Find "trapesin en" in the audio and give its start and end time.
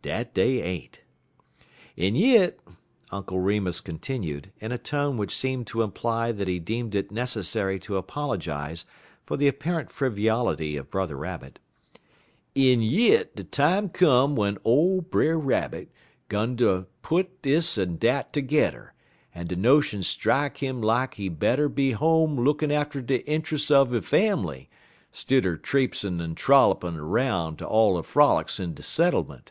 25.56-26.36